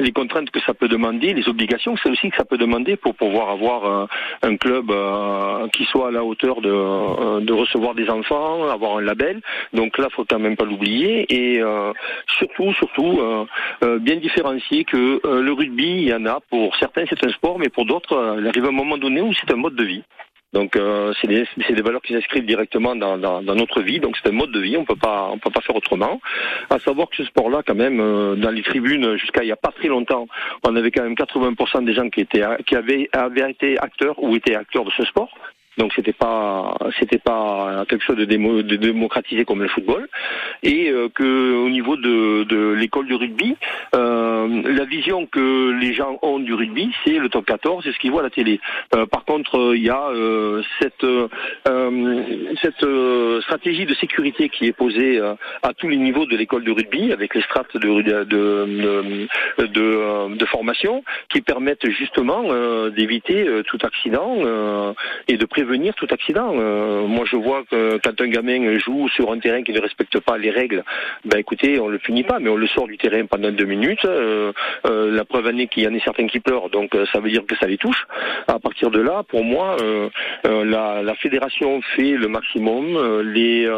[0.00, 3.14] les contraintes que ça peut demander, les obligations, c'est aussi que ça peut demander pour
[3.14, 4.08] pouvoir avoir
[4.42, 8.98] un club euh, qui soit à la hauteur de, euh, de, recevoir des enfants, avoir
[8.98, 9.40] un label.
[9.72, 11.92] Donc là, faut quand même pas l'oublier et euh,
[12.38, 13.20] surtout, surtout
[14.00, 17.68] bien différencier que le rugby, il y en a pour certains c'est un sport, mais
[17.68, 20.02] pour d'autres, il arrive un moment donné où c'est un mode de vie.
[20.52, 24.00] Donc euh, c'est des, des, valeurs qui s'inscrivent directement dans, dans, dans, notre vie.
[24.00, 24.76] Donc c'est un mode de vie.
[24.76, 26.20] On peut pas on peut pas faire autrement.
[26.68, 29.56] À savoir que ce sport-là, quand même, euh, dans les tribunes jusqu'à il y a
[29.56, 30.26] pas très longtemps,
[30.64, 34.36] on avait quand même 80% des gens qui étaient qui avaient, avaient été acteurs ou
[34.36, 35.30] étaient acteurs de ce sport.
[35.78, 40.06] Donc c'était pas c'était pas quelque chose de, démo, de, démocratisé comme le football
[40.62, 43.56] et euh, que au niveau de, de l'école du rugby,
[43.94, 47.98] euh, la vision que les gens ont du rugby, c'est le top 14, c'est ce
[47.98, 48.60] qu'ils voient à la télé.
[48.94, 51.06] Euh, par contre, euh, il y a euh, cette
[52.62, 52.86] cette
[53.42, 55.20] stratégie de sécurité qui est posée
[55.62, 60.36] à tous les niveaux de l'école de rugby avec les strates de de, de, de,
[60.36, 62.42] de formation qui permettent justement
[62.90, 64.36] d'éviter tout accident
[65.28, 65.61] et de prévenir
[65.96, 66.52] tout accident.
[66.54, 70.18] Euh, moi, je vois que quand un gamin joue sur un terrain qui ne respecte
[70.20, 70.84] pas les règles,
[71.24, 74.04] ben écoutez, on le punit pas, mais on le sort du terrain pendant deux minutes.
[74.04, 74.52] Euh,
[74.86, 77.30] euh, la preuve en est qu'il y en a certains qui pleurent, donc ça veut
[77.30, 78.06] dire que ça les touche.
[78.48, 79.76] À partir de là, pour moi,
[80.44, 83.22] la, la, fédération fait le maximum.
[83.22, 83.68] les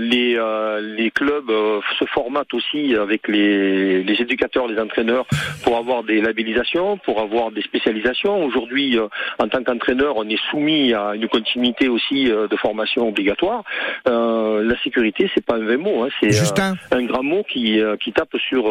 [0.00, 0.38] les
[0.80, 1.52] les clubs
[1.98, 5.26] se formatent aussi avec les, les éducateurs, les entraîneurs
[5.62, 8.44] pour avoir des labellisations, pour avoir des spécialisations.
[8.44, 8.98] Aujourd'hui,
[9.38, 13.64] en tant qu'entraîneur, on est soumis à une continuité aussi euh, de formation obligatoire.
[14.08, 17.80] Euh, la sécurité, c'est pas un vrai mot, hein, c'est euh, un grand mot qui,
[18.02, 18.64] qui tape sur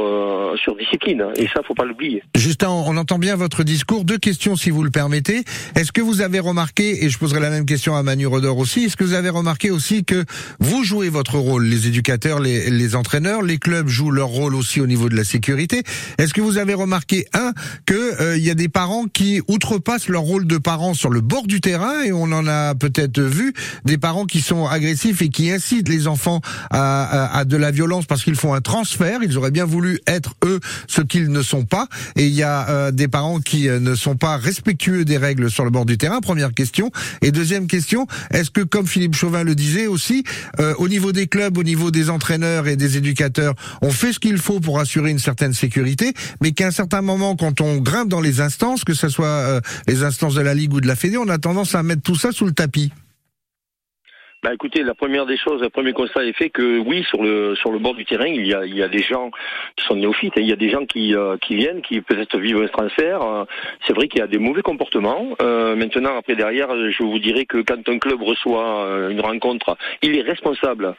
[0.63, 1.25] sur discipline.
[1.35, 2.23] Et ça, faut pas l'oublier.
[2.35, 4.03] Justin, on entend bien votre discours.
[4.03, 5.43] Deux questions, si vous le permettez.
[5.75, 8.85] Est-ce que vous avez remarqué, et je poserai la même question à Manu Rodor aussi,
[8.85, 10.25] est-ce que vous avez remarqué aussi que
[10.59, 14.81] vous jouez votre rôle, les éducateurs, les, les entraîneurs, les clubs jouent leur rôle aussi
[14.81, 15.83] au niveau de la sécurité?
[16.17, 17.53] Est-ce que vous avez remarqué un
[17.85, 21.47] que il y a des parents qui outrepassent leur rôle de parents sur le bord
[21.47, 23.53] du terrain et on en a peut-être vu
[23.85, 28.05] des parents qui sont agressifs et qui incitent les enfants à, à, de la violence
[28.05, 29.19] parce qu'ils font un transfert.
[29.23, 31.87] Ils auraient bien voulu être eux ce qu'ils ne sont pas.
[32.15, 35.49] Et il y a euh, des parents qui euh, ne sont pas respectueux des règles
[35.49, 36.19] sur le bord du terrain.
[36.21, 36.91] Première question.
[37.21, 40.23] Et deuxième question, est-ce que, comme Philippe Chauvin le disait aussi,
[40.59, 44.19] euh, au niveau des clubs, au niveau des entraîneurs et des éducateurs, on fait ce
[44.19, 48.09] qu'il faut pour assurer une certaine sécurité, mais qu'à un certain moment, quand on grimpe
[48.09, 51.17] dans les instances, que ce soit les instances de la Ligue ou de la Fédé,
[51.17, 52.91] on a tendance à mettre tout ça sous le tapis.
[54.41, 57.55] Bah écoutez, la première des choses, le premier constat est fait que oui, sur le
[57.55, 59.31] sur le bord du terrain, il y a il y a des gens
[59.75, 62.61] qui sont néophytes, il y a des gens qui euh, qui viennent, qui peut-être vivent
[62.61, 63.21] un transfert.
[63.21, 63.43] Euh,
[63.85, 65.35] c'est vrai qu'il y a des mauvais comportements.
[65.41, 70.17] Euh, maintenant, après derrière, je vous dirais que quand un club reçoit une rencontre, il
[70.17, 70.95] est responsable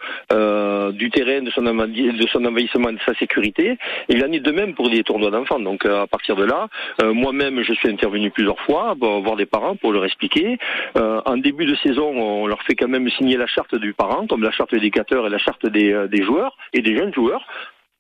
[0.93, 3.79] du terrain, de son de son envahissement, de sa sécurité.
[4.11, 5.61] Il en est de même pour des tournois d'enfants.
[5.61, 6.69] Donc à partir de là,
[7.03, 10.59] moi-même, je suis intervenu plusieurs fois, pour voir des parents pour leur expliquer.
[10.95, 14.43] en début de saison, on leur fait quand même signer la charte du parent, comme
[14.43, 17.47] la charte éducateur et la charte des, euh, des joueurs et des jeunes joueurs.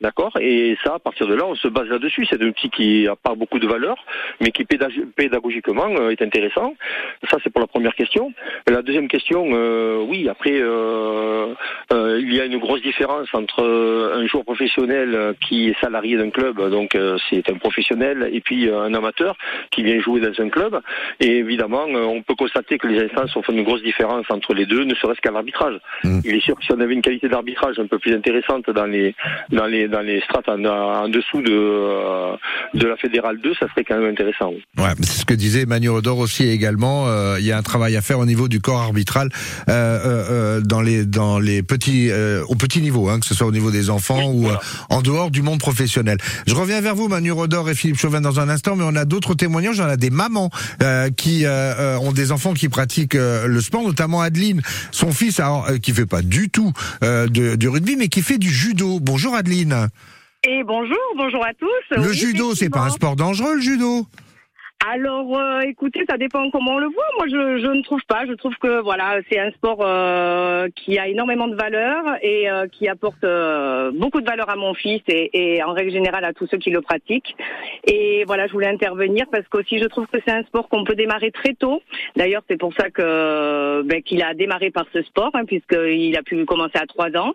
[0.00, 2.26] D'accord Et ça, à partir de là, on se base là-dessus.
[2.28, 3.96] C'est un outil qui n'a pas beaucoup de valeur,
[4.40, 6.74] mais qui pédagogiquement euh, est intéressant.
[7.30, 8.32] Ça, c'est pour la première question.
[8.66, 11.54] La deuxième question, euh, oui, après, euh,
[11.92, 16.30] euh, il y a une grosse différence entre un joueur professionnel qui est salarié d'un
[16.30, 16.96] club, donc
[17.28, 19.36] c'est un professionnel, et puis un amateur
[19.70, 20.80] qui vient jouer dans un club.
[21.20, 24.84] Et évidemment, on peut constater que les instances font une grosse différence entre les deux,
[24.84, 25.78] ne serait-ce qu'à l'arbitrage.
[26.04, 26.20] Mmh.
[26.24, 28.86] Il est sûr que si on avait une qualité d'arbitrage un peu plus intéressante dans
[28.86, 29.14] les
[29.50, 32.36] dans les dans les strates en, dessous de, euh,
[32.74, 34.52] de la fédérale 2, ça serait quand même intéressant.
[34.78, 37.08] Ouais, c'est ce que disait Manu Rodor aussi également.
[37.08, 39.28] Euh, il y a un travail à faire au niveau du corps arbitral
[39.68, 42.10] euh, dans les dans les petits
[42.48, 44.46] au petit niveau, hein, que ce soit au niveau des enfants ou
[44.88, 46.18] en dehors du monde professionnel.
[46.46, 49.04] Je reviens vers vous, Manu Rodor et Philippe Chauvin dans un instant, mais on a
[49.04, 49.80] d'autres témoignages.
[49.80, 50.50] On a des mamans
[51.16, 56.06] qui ont des enfants qui pratiquent le sport, notamment Adeline, son fils, alors, qui fait
[56.06, 56.72] pas du tout
[57.02, 59.00] de, du rugby, mais qui fait du judo.
[59.00, 59.79] Bonjour Adeline.
[60.42, 61.96] Et bonjour, bonjour à tous.
[61.96, 64.06] Le judo, c'est pas un sport dangereux, le judo
[64.88, 67.04] alors, euh, écoutez, ça dépend comment on le voit.
[67.18, 68.24] Moi, je, ne trouve pas.
[68.26, 72.66] Je trouve que voilà, c'est un sport euh, qui a énormément de valeur et euh,
[72.66, 73.20] qui apporte
[73.94, 76.80] beaucoup de valeur à mon fils et, en règle générale à tous ceux qui le
[76.80, 77.36] pratiquent.
[77.86, 80.94] Et voilà, je voulais intervenir parce qu'aussi je trouve que c'est un sport qu'on peut
[80.94, 81.82] démarrer très tôt.
[82.16, 86.22] D'ailleurs, c'est pour ça que ben, qu'il a démarré par ce sport, hein, puisqu'il a
[86.22, 87.34] pu commencer à trois ans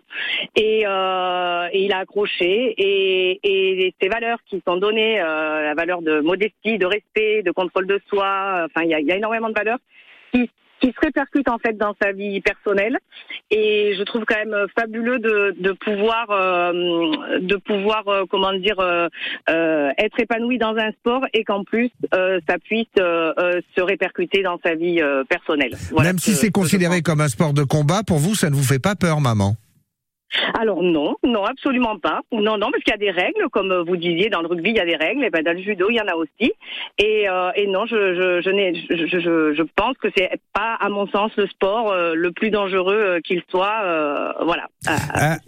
[0.56, 6.20] et, et il a accroché et, et ces valeurs qui sont données, la valeur de
[6.20, 8.66] modestie, de respect de contrôle de soi.
[8.66, 9.78] Enfin, il y a, énormément de valeurs
[10.32, 12.98] qui, qui se répercutent en fait dans sa vie personnelle.
[13.50, 19.08] Et je trouve quand même fabuleux de, pouvoir, euh, de pouvoir, euh, comment dire, euh,
[19.98, 25.00] être épanoui dans un sport et qu'en plus ça puisse se répercuter dans sa vie
[25.28, 25.74] personnelle.
[26.02, 28.78] Même si c'est considéré comme un sport de combat, pour vous, ça ne vous fait
[28.78, 29.56] pas peur, maman?
[30.58, 32.20] Alors non, non, absolument pas.
[32.32, 34.76] Non, non, parce qu'il y a des règles, comme vous disiez, dans le rugby, il
[34.76, 36.52] y a des règles, et ben dans le judo, il y en a aussi.
[36.98, 40.88] Et, euh, et non, je, je, je, je, je, je pense que c'est pas, à
[40.88, 44.66] mon sens, le sport euh, le plus dangereux euh, qu'il soit, euh, voilà,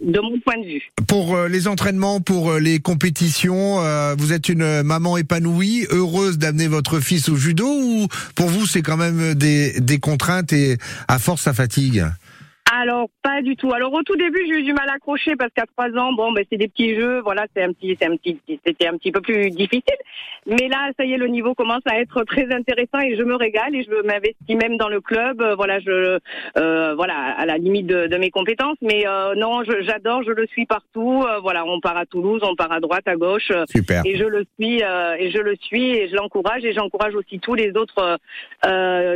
[0.01, 0.91] de mon point de vue.
[1.07, 3.77] Pour les entraînements, pour les compétitions,
[4.17, 8.81] vous êtes une maman épanouie, heureuse d'amener votre fils au judo, ou pour vous, c'est
[8.81, 12.05] quand même des, des contraintes et à force, ça fatigue?
[12.71, 13.73] Alors pas du tout.
[13.73, 16.31] Alors au tout début j'ai eu du mal à accrocher parce qu'à trois ans bon
[16.31, 19.11] ben c'est des petits jeux voilà c'est un petit c'est un petit c'était un petit
[19.11, 19.81] peu plus difficile.
[20.45, 23.35] Mais là ça y est le niveau commence à être très intéressant et je me
[23.35, 26.19] régale et je m'investis même dans le club euh, voilà je
[26.57, 30.65] euh, voilà à la limite de, mes compétences mais euh, non j'adore je le suis
[30.65, 34.03] partout voilà on part à Toulouse on part à droite à gauche Super.
[34.05, 37.55] et je le suis et je le suis et je l'encourage et j'encourage aussi tous
[37.55, 38.19] les autres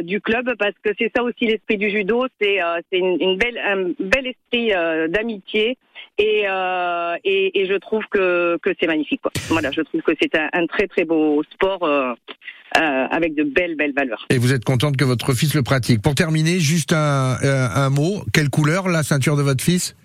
[0.01, 2.59] du club parce que c'est ça aussi l'esprit du judo c'est
[2.91, 5.77] c'est une, une un bel esprit euh, d'amitié
[6.19, 9.21] euh, et, et, je trouve que, que c'est magnifique.
[9.21, 9.32] Quoi.
[9.49, 11.84] Voilà, je trouve que c'est un, très très beau sport.
[11.84, 14.25] Euh, avec de belles belles valeurs.
[14.32, 16.01] Et vous êtes contente que votre fils le pratique.
[16.01, 18.23] Pour terminer, juste un, un mot.
[18.34, 19.95] Quelle couleur la ceinture de votre fils?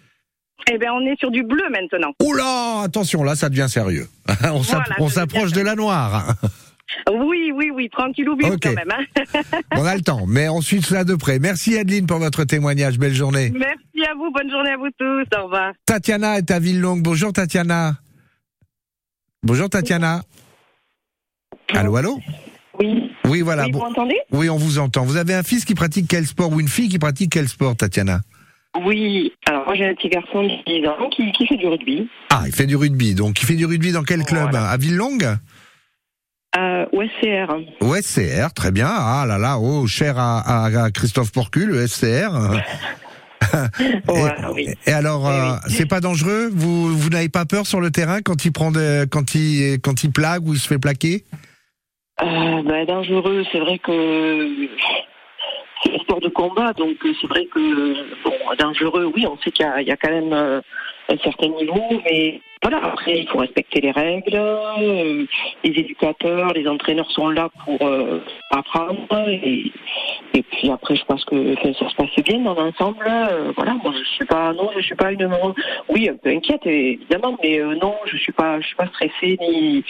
[0.70, 2.12] Eh bien, on est sur du bleu maintenant.
[2.22, 4.06] Oula, attention, là, ça devient sérieux.
[4.98, 6.34] on s'approche de la noire.
[7.10, 8.90] Oui, oui, oui, tranquille ou bien quand même.
[8.90, 9.42] Hein.
[9.76, 11.38] on a le temps, mais on suit cela de près.
[11.38, 12.98] Merci Adeline pour votre témoignage.
[12.98, 13.50] Belle journée.
[13.50, 14.30] Merci à vous.
[14.30, 15.38] Bonne journée à vous tous.
[15.38, 15.72] Au revoir.
[15.86, 17.02] Tatiana est à Villelongue.
[17.02, 17.94] Bonjour Tatiana.
[19.42, 20.22] Bonjour Tatiana.
[21.74, 22.18] Allô, allô?
[22.80, 23.10] Oui.
[23.26, 23.66] Oui, voilà.
[23.70, 24.18] vous m'entendez?
[24.32, 25.04] Oui, on vous entend.
[25.04, 27.76] Vous avez un fils qui pratique quel sport ou une fille qui pratique quel sport,
[27.76, 28.20] Tatiana?
[28.84, 32.08] Oui, alors moi j'ai un petit garçon de 10 ans qui, fait du rugby.
[32.30, 33.14] Ah, il fait du rugby.
[33.14, 34.54] Donc il fait du rugby dans quel club?
[34.54, 35.36] À Villelongue?
[36.56, 37.54] Euh, SCR.
[38.02, 38.88] SCR, très bien.
[38.90, 42.30] Ah là là, oh, cher à, à, Christophe Porcu, le SCR.
[44.08, 44.68] Oui.
[44.86, 46.50] Et alors, Oui, euh, c'est pas dangereux?
[46.52, 50.02] Vous, vous n'avez pas peur sur le terrain quand il prend de, quand il, quand
[50.02, 51.24] il plaque ou il se fait plaquer?
[52.20, 54.68] Euh, ben, dangereux, c'est vrai que
[56.16, 57.94] de combat, donc euh, c'est vrai que
[58.24, 60.60] bon, dangereux, oui, on sait qu'il y, a- quand même euh,
[61.10, 64.34] un certain niveau, mais voilà, après il faut respecter les règles.
[64.34, 65.24] euh,
[65.62, 69.70] les éducateurs, les entraîneurs sont là pour euh, apprendre, et,
[70.50, 73.04] puis après je pense que ça se passe bien dans l'ensemble.
[73.06, 75.28] euh, voilà, moi je suis pas, non, je suis pas une,
[75.90, 79.36] oui, un peu inquiète évidemment, mais euh, non, je suis pas, je suis pas stressée
[79.40, 79.84] ni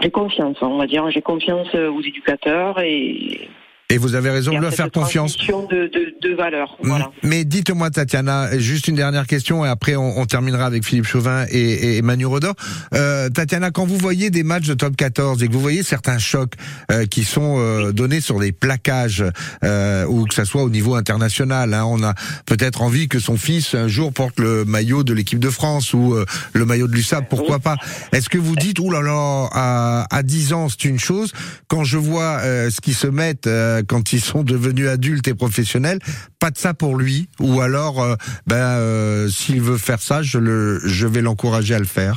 [0.00, 1.08] j'ai confiance, on va dire.
[1.10, 3.48] J'ai confiance euh, aux éducateurs et,
[3.92, 5.36] Et vous avez raison de leur faire confiance.
[5.36, 6.78] transmission de, de, de valeurs.
[6.82, 7.10] Voilà.
[7.22, 11.44] Mais dites-moi, Tatiana, juste une dernière question et après on, on terminera avec Philippe Chauvin
[11.50, 12.54] et, et Manu Rodor.
[12.94, 16.16] Euh, Tatiana, quand vous voyez des matchs de top 14 et que vous voyez certains
[16.16, 16.54] chocs
[16.90, 19.24] euh, qui sont euh, donnés sur des plaquages
[19.62, 22.14] euh, ou que ça soit au niveau international, hein, on a
[22.46, 26.14] peut-être envie que son fils un jour porte le maillot de l'équipe de France ou
[26.14, 26.24] euh,
[26.54, 27.76] le maillot de l'USAP, pourquoi pas
[28.12, 31.32] Est-ce que vous dites, oulala, là là, à, à 10 ans c'est une chose,
[31.68, 35.34] quand je vois euh, ce qu'ils se mettent euh, quand ils sont devenus adultes et
[35.34, 35.98] professionnels,
[36.38, 37.28] pas de ça pour lui.
[37.40, 38.14] Ou alors, euh,
[38.46, 42.16] ben, euh, s'il veut faire ça, je, le, je vais l'encourager à le faire.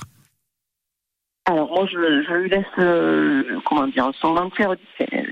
[1.47, 4.73] Alors moi, je, je lui laisse, euh, comment dire, son entière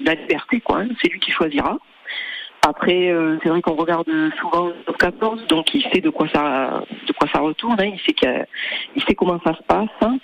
[0.06, 0.82] la liberté, quoi.
[0.82, 0.88] hein.
[1.02, 1.78] C'est lui qui choisira.
[2.66, 4.08] Après, euh, c'est vrai qu'on regarde
[4.40, 7.76] souvent le top 14, donc il sait de quoi ça, de quoi ça retourne.
[7.80, 7.92] hein.
[7.94, 8.46] Il sait qu'il
[8.96, 9.90] il sait comment ça se passe.
[10.02, 10.18] hein.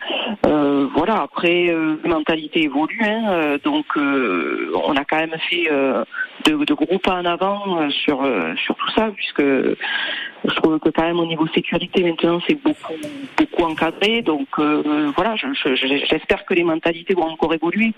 [0.46, 1.22] Euh, voilà.
[1.22, 3.24] Après, euh, la mentalité évolue, hein.
[3.30, 6.06] Euh, donc euh, on a quand même fait euh,
[6.46, 8.26] de, de gros pas en avant sur
[8.64, 12.94] sur tout ça, puisque je trouve que quand même au niveau sécurité maintenant c'est beaucoup
[13.38, 14.22] beaucoup encadré.
[14.22, 17.92] Donc voilà, je- je- je- j'espère que les mentalités vont encore évoluer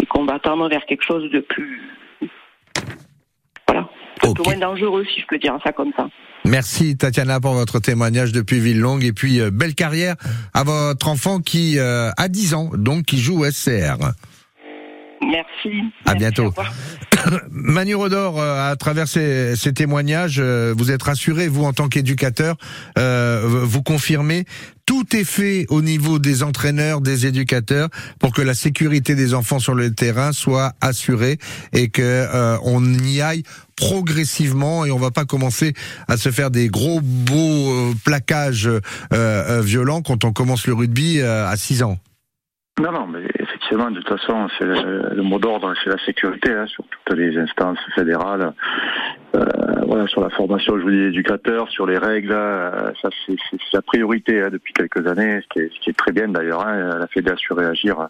[0.00, 1.82] et qu'on va tendre vers quelque chose de plus
[4.22, 4.46] voilà, un peu Ok.
[4.46, 6.08] moins dangereux si je peux dire ça comme ça.
[6.44, 10.16] Merci Tatiana pour votre témoignage depuis Villelongue et puis euh, belle carrière
[10.54, 14.12] à votre enfant qui euh, a 10 ans, donc qui joue au SCR.
[15.22, 15.82] Merci.
[16.04, 16.52] À Merci, bientôt.
[17.50, 21.88] Manu Rodor, euh, à travers ces, ces témoignages, euh, vous êtes rassuré, vous en tant
[21.88, 22.56] qu'éducateur,
[22.98, 24.44] euh, vous confirmez,
[24.86, 29.58] tout est fait au niveau des entraîneurs, des éducateurs, pour que la sécurité des enfants
[29.58, 31.38] sur le terrain soit assurée
[31.72, 33.44] et que euh, on y aille
[33.76, 35.72] progressivement et on va pas commencer
[36.08, 38.68] à se faire des gros beaux plaquages
[39.12, 41.98] euh, violents quand on commence le rugby à 6 ans.
[42.80, 46.66] Non, non, mais effectivement, de toute façon, c'est le, mot d'ordre, c'est la sécurité hein,
[46.66, 48.54] sur toutes les instances fédérales.
[49.36, 49.44] Euh,
[49.86, 53.36] voilà, sur la formation, je vous dis, éducateur, sur les règles, euh, ça c'est
[53.74, 56.66] la priorité hein, depuis quelques années, ce qui est, ce qui est très bien d'ailleurs.
[56.66, 58.08] Hein, la Fédé a su réagir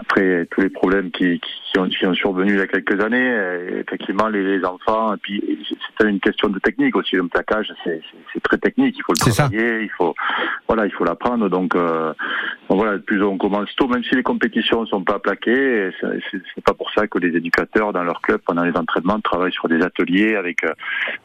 [0.00, 3.02] après tous les problèmes qui, qui, qui ont, qui ont survenu il y a quelques
[3.02, 3.30] années.
[3.70, 5.66] Et effectivement, les, les enfants, et puis
[5.98, 7.16] c'est une question de technique aussi.
[7.16, 8.00] Le plaquage, c'est
[8.42, 8.94] très technique.
[8.96, 9.48] Il faut le ça.
[9.48, 10.14] travailler, il faut,
[10.66, 11.48] voilà, il faut l'apprendre.
[11.48, 12.12] Donc, euh,
[12.68, 16.64] donc voilà, plus on commence tôt, même si les compétitions ne sont pas plaquées, c'est
[16.64, 19.82] pas pour ça que les éducateurs dans leur club pendant les entraînements travaillent sur des
[19.82, 20.72] ateliers avec euh,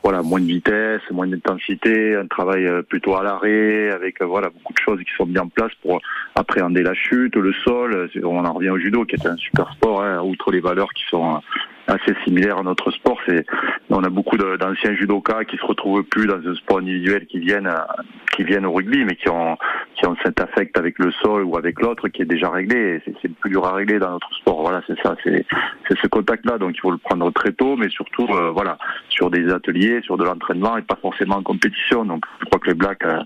[0.04, 4.50] voilà moins de vitesse, moins d'intensité, un travail euh, plutôt à l'arrêt, avec euh, voilà
[4.50, 6.00] beaucoup de choses qui sont mises en place pour
[6.36, 8.10] appréhender la chute, le sol.
[8.24, 11.04] On en revient au judo qui est un super sport, hein, outre les valeurs qui
[11.10, 11.40] sont euh,
[11.88, 13.20] assez similaires à notre sport.
[13.26, 13.46] C'est
[13.90, 17.68] on a beaucoup d'anciens judokas qui se retrouvent plus dans un sport individuel qui viennent
[17.68, 18.04] euh,
[18.36, 19.58] qui viennent au rugby, mais qui ont
[19.96, 23.02] qui ont cet affect avec le sol ou avec l'autre qui est déjà réglé.
[23.06, 24.62] C'est le plus dur à régler dans notre sport.
[24.62, 25.46] Voilà, c'est ça, c'est
[25.88, 26.58] c'est ce contact-là.
[26.58, 28.78] Donc il faut le prendre très tôt, mais surtout euh, voilà
[29.10, 32.06] sur des ateliers, sur de l'entraînement et pas forcément en compétition.
[32.06, 33.20] Donc je crois que les Blacks euh,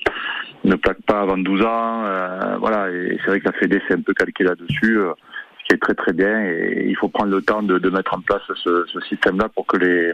[0.63, 2.03] ne plaquent pas avant 12 ans.
[2.06, 4.97] euh, voilà, et c'est vrai que la Fédé s'est un peu calquée là-dessus.
[4.99, 5.13] euh,
[5.60, 8.13] ce qui est très très bien et il faut prendre le temps de, de mettre
[8.15, 10.13] en place ce, ce système-là pour que les,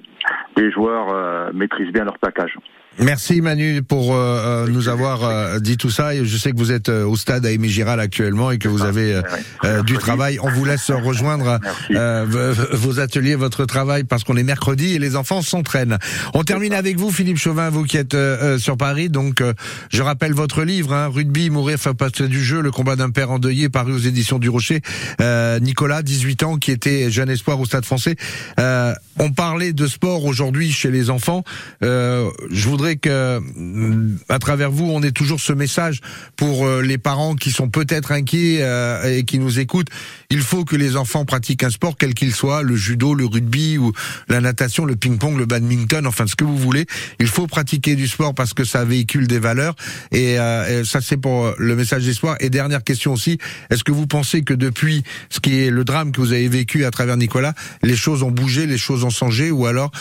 [0.58, 2.58] les joueurs euh, maîtrisent bien leur plaquage.
[3.00, 6.16] Merci Manu pour euh, euh, nous avoir euh, dit tout ça.
[6.16, 8.68] Et je sais que vous êtes euh, au stade à Aimé Giral actuellement et que
[8.68, 9.22] vous avez
[9.64, 10.40] euh, du travail.
[10.42, 11.60] On vous laisse rejoindre
[11.92, 15.98] euh, vos ateliers, votre travail, parce qu'on est mercredi et les enfants s'entraînent.
[16.34, 18.16] On termine avec vous, Philippe Chauvin, vous qui êtes
[18.60, 19.10] sur Paris.
[19.10, 19.54] Donc, euh,
[19.90, 23.32] je rappelle votre livre, hein, Rugby, mourir, faire passer du jeu, le combat d'un père
[23.32, 24.82] endeuillé, paru aux éditions du Rocher.
[25.22, 28.16] Euh, Nicolas, 18 ans, qui était jeune espoir au Stade français.
[28.60, 31.44] Euh, on parlait de sport aujourd'hui chez les enfants.
[31.84, 36.02] Euh, je voudrais que, mm, à travers vous, on ait toujours ce message
[36.36, 39.88] pour euh, les parents qui sont peut-être inquiets euh, et qui nous écoutent.
[40.30, 43.78] Il faut que les enfants pratiquent un sport, quel qu'il soit, le judo, le rugby
[43.78, 43.92] ou
[44.28, 46.86] la natation, le ping-pong, le badminton, enfin ce que vous voulez.
[47.20, 49.76] Il faut pratiquer du sport parce que ça véhicule des valeurs.
[50.12, 52.36] Et, euh, ça, c'est pour le message d'espoir.
[52.40, 53.38] Et dernière question aussi,
[53.70, 56.86] est-ce que vous pensez que depuis ce qui est le drame que vous avez vécu
[56.86, 59.92] à travers Nicolas, les choses ont bougé, les choses ont changé, ou alors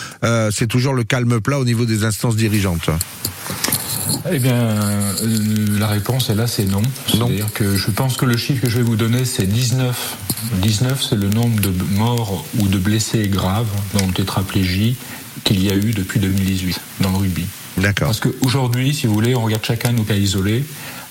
[0.51, 2.72] c'est toujours le calme plat au niveau des instances dirigeantes?
[4.31, 5.13] Eh bien, euh,
[5.79, 6.81] la réponse est là, c'est non.
[7.07, 10.17] C'est-à-dire que je pense que le chiffre que je vais vous donner, c'est 19.
[10.61, 14.95] 19, c'est le nombre de morts ou de blessés graves dans le tétraplégie
[15.43, 17.45] qu'il y a eu depuis 2018 dans le rugby.
[17.77, 18.07] D'accord.
[18.07, 20.63] Parce qu'aujourd'hui, si vous voulez, on regarde chacun nos cas isolés,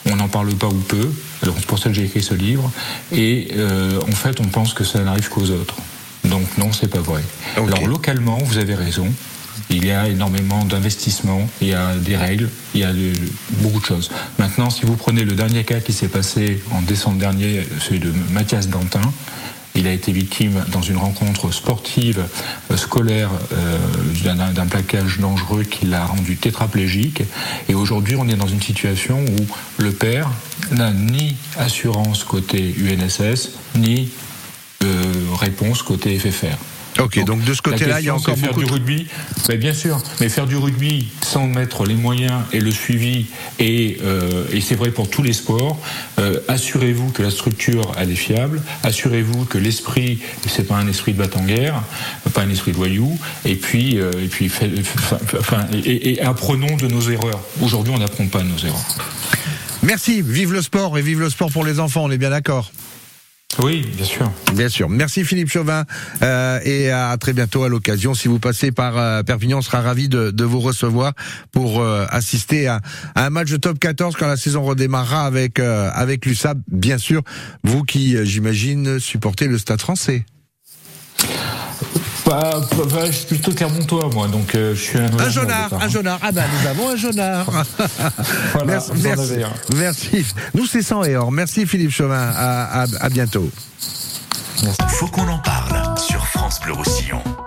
[0.06, 1.10] on n'en parle pas ou peu,
[1.42, 2.70] alors c'est pour ça que j'ai écrit ce livre,
[3.12, 5.76] et euh, en fait, on pense que ça n'arrive qu'aux autres.
[6.24, 7.22] Donc non, c'est pas vrai.
[7.56, 9.06] Alors localement, vous avez raison.
[9.72, 12.92] Il y a énormément d'investissements, il y a des règles, il y a
[13.62, 14.10] beaucoup de choses.
[14.38, 18.12] Maintenant, si vous prenez le dernier cas qui s'est passé en décembre dernier, celui de
[18.32, 19.00] Mathias Dantin,
[19.74, 22.22] il a été victime dans une rencontre sportive
[22.70, 23.78] euh, scolaire euh,
[24.22, 27.22] d'un d'un plaquage dangereux qui l'a rendu tétraplégique.
[27.70, 30.30] Et aujourd'hui, on est dans une situation où le père
[30.72, 34.10] n'a ni assurance côté UNSS, ni
[34.84, 35.02] euh,
[35.40, 36.58] réponse côté FFR.
[37.00, 39.06] Ok, donc, de ce côté-là, il y a encore faire du rugby.
[39.48, 43.26] Ben, bien sûr, mais faire du rugby sans mettre les moyens et le suivi,
[43.58, 45.80] et, euh, et c'est vrai pour tous les sports.
[46.18, 48.60] euh, assurez-vous que la structure elle est fiable.
[48.82, 51.82] Assurez-vous que l'esprit c'est pas un esprit de batanguère,
[52.34, 53.18] pas un esprit de voyou.
[53.46, 57.40] Et puis, euh, et puis, fait- enfin, enfin, et, et apprenons de nos erreurs.
[57.62, 58.84] Aujourd'hui, on n'apprend pas de nos erreurs.
[59.82, 62.70] Merci, vive le sport et vive le sport pour les enfants, on est bien d'accord
[63.58, 64.32] Oui, bien sûr.
[64.54, 64.88] Bien sûr.
[64.88, 65.84] Merci Philippe Chauvin
[66.22, 68.14] euh, et à très bientôt à l'occasion.
[68.14, 71.12] Si vous passez par euh, Perpignan, on sera ravi de, vous recevoir
[71.52, 72.80] pour euh, assister à,
[73.14, 76.58] un match de top 14 quand la saison redémarrera avec avec l'USAP.
[76.68, 77.22] Bien sûr,
[77.62, 80.24] vous qui, j'imagine, supportez le Stade Français.
[82.24, 85.04] Pas, pas- pas- je suis plutôt Clermontois, moi, donc euh, je suis un.
[85.06, 85.88] Un au départ, un hein.
[85.88, 86.18] jaunard.
[86.22, 87.46] Ah ben nous avons un jaunard.
[88.52, 89.52] Voilà, merci, vous en merci, avez un.
[89.76, 90.26] merci.
[90.54, 91.32] Nous c'est 100 et or.
[91.32, 92.30] Merci Philippe Chauvin.
[92.34, 93.48] À, à, à bientôt.
[94.88, 97.22] Faut qu'on en parle sur France Bleu Roussillon.